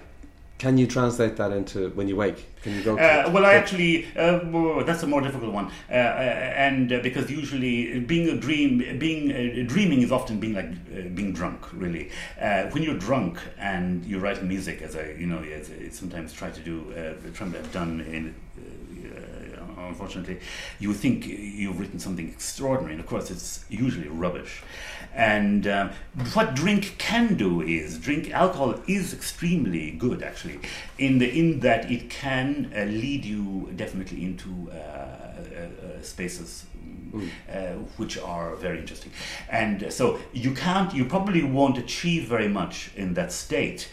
Can 0.59 0.79
you 0.79 0.87
translate 0.87 1.37
that 1.37 1.53
into 1.53 1.91
when 1.91 2.09
you 2.09 2.17
wake? 2.17 2.47
Can 2.63 2.75
you 2.75 2.83
go? 2.83 2.97
Uh, 2.97 3.31
well, 3.33 3.45
I 3.45 3.55
actually 3.55 4.07
uh, 4.17 4.83
that's 4.85 5.03
a 5.03 5.07
more 5.07 5.21
difficult 5.21 5.53
one, 5.53 5.71
uh, 5.91 5.93
uh, 5.93 5.97
and 5.97 6.93
uh, 6.93 7.01
because 7.01 7.31
usually 7.31 8.01
being 8.01 8.29
a 8.31 8.37
dream, 8.37 8.99
being 8.99 9.31
uh, 9.31 9.69
dreaming 9.69 10.01
is 10.01 10.11
often 10.11 10.41
being 10.41 10.55
like 10.55 10.71
uh, 10.71 11.09
being 11.15 11.33
drunk. 11.33 11.73
Really, 11.73 12.11
uh, 12.41 12.65
when 12.71 12.83
you're 12.83 12.99
drunk 12.99 13.39
and 13.59 14.05
you're 14.07 14.21
writing 14.21 14.49
music, 14.49 14.81
as 14.81 14.97
I 14.97 15.15
you 15.19 15.27
know, 15.27 15.43
as 15.43 15.71
I 15.71 15.91
sometimes 15.91 16.33
try 16.33 16.51
to 16.51 16.61
do, 16.61 16.93
uh, 16.93 17.31
try 17.35 17.49
to 17.49 17.57
have 17.57 17.73
done 17.73 18.01
in. 18.01 18.35
Uh, 19.77 19.89
unfortunately, 19.89 20.39
you 20.79 20.95
think 20.95 21.27
you've 21.27 21.79
written 21.79 21.99
something 21.99 22.29
extraordinary, 22.29 22.95
and 22.95 23.01
of 23.01 23.07
course, 23.07 23.31
it's 23.31 23.65
usually 23.69 24.09
rubbish. 24.09 24.63
And 25.15 25.67
um, 25.67 25.91
what 26.35 26.55
drink 26.55 26.97
can 26.99 27.35
do 27.35 27.63
is 27.63 27.99
drink 27.99 28.31
alcohol 28.31 28.81
is 28.87 29.13
extremely 29.13 29.91
good, 29.93 30.23
actually, 30.23 30.61
in 30.99 31.19
the 31.19 31.29
in 31.29 31.61
that 31.61 31.91
it 31.91 32.11
can 32.11 32.73
uh, 32.77 32.85
lead 32.85 33.25
you 33.25 33.71
definitely 33.77 34.23
into 34.25 34.71
uh, 34.71 34.75
uh, 34.75 35.99
uh, 35.99 36.03
spaces 36.03 36.67
uh, 37.51 37.73
which 37.97 38.19
are 38.19 38.57
very 38.57 38.79
interesting. 38.79 39.13
And 39.49 39.93
so 39.93 40.19
you 40.33 40.53
can't, 40.53 40.95
you 40.95 41.05
probably 41.05 41.43
won't 41.43 41.79
achieve 41.79 42.25
very 42.25 42.49
much 42.49 42.91
in 42.97 43.15
that 43.15 43.33
state, 43.33 43.89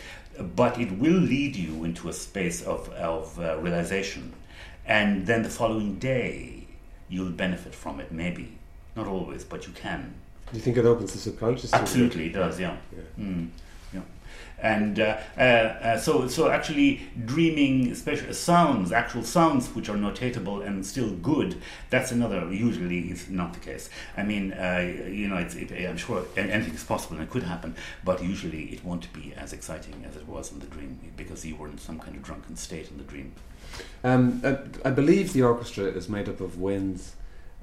but 0.55 0.79
it 0.79 0.91
will 0.97 1.19
lead 1.19 1.55
you 1.55 1.83
into 1.83 2.09
a 2.09 2.13
space 2.13 2.61
of, 2.61 2.89
of 2.89 3.39
uh, 3.39 3.57
realization. 3.59 4.33
And 4.85 5.25
then 5.25 5.43
the 5.43 5.49
following 5.49 5.95
day, 5.95 6.67
you'll 7.09 7.31
benefit 7.31 7.73
from 7.73 7.99
it, 7.99 8.11
maybe. 8.11 8.57
Not 8.95 9.07
always, 9.07 9.43
but 9.43 9.65
you 9.65 9.73
can. 9.73 10.13
Do 10.51 10.57
you 10.57 10.63
think 10.63 10.77
it 10.77 10.85
opens 10.85 11.13
the 11.13 11.19
subconscious? 11.19 11.73
Absolutely, 11.73 12.27
it 12.27 12.33
does. 12.33 12.59
Yeah. 12.59 12.77
Yeah. 12.95 13.23
Mm, 13.25 13.49
yeah. 13.93 14.01
And 14.61 14.99
uh, 14.99 15.17
uh, 15.35 15.41
uh, 15.41 15.97
so, 15.97 16.27
so 16.27 16.49
actually, 16.49 17.01
dreaming, 17.25 17.95
special 17.95 18.31
sounds, 18.33 18.91
actual 18.91 19.23
sounds 19.23 19.67
which 19.69 19.89
are 19.89 19.95
notatable 19.95 20.65
and 20.65 20.85
still 20.85 21.09
good. 21.09 21.59
That's 21.89 22.11
another. 22.11 22.53
Usually, 22.53 22.99
is 23.09 23.29
not 23.29 23.53
the 23.53 23.59
case. 23.59 23.89
I 24.15 24.23
mean, 24.23 24.53
uh, 24.53 25.07
you 25.07 25.27
know, 25.27 25.37
it's, 25.37 25.55
it, 25.55 25.71
I'm 25.71 25.97
sure 25.97 26.23
anything 26.37 26.75
is 26.75 26.83
possible 26.83 27.15
and 27.15 27.23
it 27.23 27.31
could 27.31 27.43
happen, 27.43 27.75
but 28.03 28.23
usually 28.23 28.65
it 28.65 28.85
won't 28.85 29.11
be 29.11 29.33
as 29.35 29.53
exciting 29.53 30.05
as 30.07 30.15
it 30.15 30.27
was 30.27 30.51
in 30.51 30.59
the 30.59 30.67
dream 30.67 30.99
because 31.17 31.43
you 31.45 31.55
were 31.55 31.67
in 31.67 31.79
some 31.79 31.99
kind 31.99 32.15
of 32.15 32.21
drunken 32.21 32.55
state 32.55 32.91
in 32.91 32.97
the 32.97 33.03
dream. 33.03 33.33
Um, 34.03 34.41
I, 34.43 34.57
I 34.89 34.91
believe 34.91 35.33
the 35.33 35.43
orchestra 35.43 35.85
is 35.85 36.09
made 36.09 36.27
up 36.27 36.41
of 36.41 36.59
winds, 36.59 37.15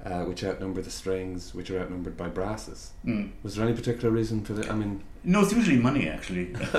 uh, 0.03 0.23
which 0.23 0.43
outnumber 0.43 0.81
the 0.81 0.89
strings, 0.89 1.53
which 1.53 1.69
are 1.69 1.79
outnumbered 1.79 2.17
by 2.17 2.27
brasses. 2.27 2.91
Mm. 3.05 3.31
Was 3.43 3.55
there 3.55 3.65
any 3.65 3.75
particular 3.75 4.09
reason 4.09 4.43
for 4.43 4.53
that? 4.53 4.69
I 4.69 4.73
mean, 4.73 5.03
No, 5.23 5.41
it's 5.41 5.53
usually 5.53 5.77
money. 5.77 6.09
Actually, 6.09 6.49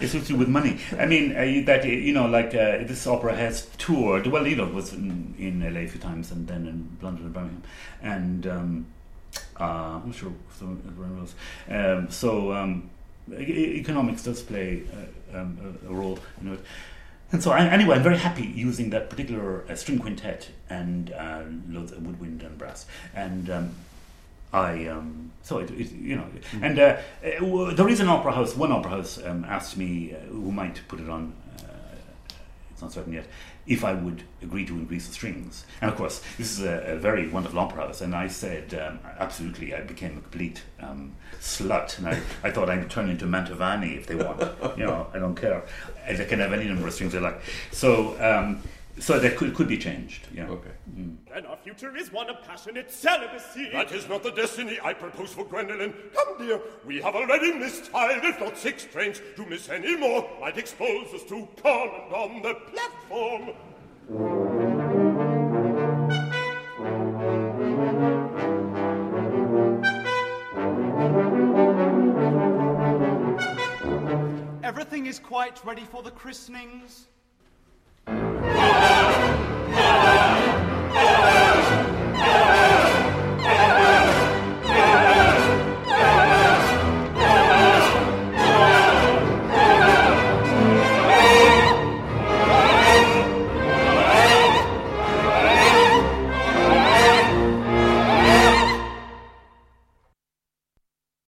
it's 0.00 0.14
usually 0.14 0.38
with 0.38 0.48
money. 0.48 0.78
I 0.98 1.06
mean, 1.06 1.32
uh, 1.32 1.62
that 1.66 1.84
you 1.84 2.12
know, 2.12 2.26
like 2.26 2.48
uh, 2.48 2.82
this 2.84 3.06
opera 3.06 3.36
has 3.36 3.66
toured. 3.78 4.26
Well, 4.26 4.46
you 4.46 4.56
know, 4.56 4.66
it 4.66 4.74
was 4.74 4.92
in, 4.92 5.34
in 5.38 5.60
LA 5.62 5.80
a 5.80 5.86
few 5.86 6.00
times, 6.00 6.32
and 6.32 6.48
then 6.48 6.66
in 6.66 6.96
London 7.00 7.26
and 7.26 7.34
Birmingham, 7.34 7.62
and 8.02 8.46
um, 8.48 8.86
uh, 9.60 9.64
I'm 9.64 10.06
not 10.06 10.14
sure 10.14 10.32
everyone 10.60 11.20
else. 11.20 11.34
Um, 11.68 12.10
so 12.10 12.52
um, 12.52 12.90
economics 13.32 14.24
does 14.24 14.42
play 14.42 14.82
uh, 14.92 15.38
um, 15.38 15.78
a, 15.84 15.90
a 15.90 15.94
role 15.94 16.18
in 16.40 16.54
it. 16.54 16.60
And 17.32 17.42
so, 17.42 17.52
I, 17.52 17.64
anyway, 17.66 17.96
I'm 17.96 18.02
very 18.02 18.18
happy 18.18 18.44
using 18.44 18.90
that 18.90 19.08
particular 19.08 19.64
uh, 19.68 19.74
string 19.76 19.98
quintet 19.98 20.48
and 20.68 21.12
uh, 21.12 21.42
loads 21.68 21.92
of 21.92 22.04
woodwind 22.04 22.42
and 22.42 22.58
brass. 22.58 22.86
And 23.14 23.48
um, 23.50 23.74
I, 24.52 24.86
um, 24.86 25.30
so 25.42 25.58
it, 25.58 25.70
it, 25.70 25.92
you 25.92 26.16
know, 26.16 26.26
and 26.60 26.78
uh, 26.78 26.96
w- 27.38 27.72
there 27.72 27.88
is 27.88 28.00
an 28.00 28.08
opera 28.08 28.32
house. 28.32 28.56
One 28.56 28.72
opera 28.72 28.90
house 28.90 29.24
um, 29.24 29.44
asked 29.44 29.76
me, 29.76 30.12
uh, 30.12 30.18
who 30.26 30.50
might 30.50 30.80
put 30.88 30.98
it 30.98 31.08
on. 31.08 31.32
Uh, 31.60 31.62
it's 32.72 32.82
not 32.82 32.92
certain 32.92 33.12
yet. 33.12 33.26
If 33.66 33.84
I 33.84 33.92
would 33.92 34.22
agree 34.42 34.64
to 34.66 34.74
increase 34.74 35.06
the 35.06 35.12
strings, 35.12 35.64
and 35.80 35.90
of 35.90 35.96
course, 35.96 36.22
this 36.38 36.50
is 36.50 36.64
a, 36.64 36.92
a 36.92 36.96
very 36.96 37.28
wonderful 37.28 37.58
opera 37.58 37.86
house, 37.86 38.00
and 38.00 38.14
I 38.14 38.28
said 38.28 38.74
um, 38.74 38.98
absolutely. 39.18 39.74
I 39.74 39.82
became 39.82 40.18
a 40.18 40.20
complete 40.20 40.62
um, 40.80 41.14
slut, 41.40 41.98
and 41.98 42.08
I, 42.08 42.20
I 42.42 42.50
thought 42.50 42.70
I'd 42.70 42.88
turn 42.90 43.10
into 43.10 43.26
Mantovani 43.26 43.96
if 43.96 44.06
they 44.06 44.14
want. 44.14 44.40
you 44.78 44.86
know, 44.86 45.06
I 45.12 45.18
don't 45.18 45.34
care. 45.34 45.62
I 46.06 46.14
they 46.14 46.24
can 46.24 46.40
have 46.40 46.52
any 46.52 46.64
number 46.64 46.86
of 46.86 46.94
strings 46.94 47.12
they 47.12 47.20
like. 47.20 47.40
So, 47.70 48.16
um, 48.20 48.62
so 48.98 49.18
that 49.18 49.36
could 49.36 49.54
could 49.54 49.68
be 49.68 49.78
changed. 49.78 50.28
Yeah. 50.32 50.48
okay. 50.48 50.70
Mm. 50.94 51.16
Then 51.32 51.46
our 51.46 51.56
future 51.56 51.96
is 51.96 52.12
one 52.12 52.28
of 52.28 52.42
passionate 52.42 52.90
celibacy. 52.90 53.70
That 53.72 53.92
is 53.92 54.08
not 54.08 54.22
the 54.22 54.32
destiny 54.32 54.78
I 54.82 54.92
propose 54.92 55.32
for 55.32 55.44
Gwendolen. 55.44 55.94
Come, 56.14 56.38
dear, 56.38 56.60
we 56.84 57.00
have 57.00 57.14
already 57.14 57.52
missed 57.52 57.86
five, 57.86 58.24
if 58.24 58.40
not 58.40 58.58
six 58.58 58.84
trains. 58.84 59.20
To 59.36 59.46
miss 59.46 59.68
any 59.68 59.96
more 59.96 60.28
might 60.40 60.58
expose 60.58 61.12
us 61.14 61.22
to 61.24 61.48
comment 61.62 62.12
on 62.12 62.42
the 62.42 62.54
platform. 62.70 63.54
Everything 74.62 75.06
is 75.06 75.18
quite 75.18 75.64
ready 75.64 75.84
for 75.84 76.02
the 76.02 76.10
christenings. 76.10 77.06